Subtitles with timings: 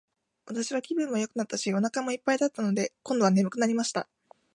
[0.47, 4.09] 私は気分もよくなったし、お腹も一ぱいだったので、今度は睡くなりました。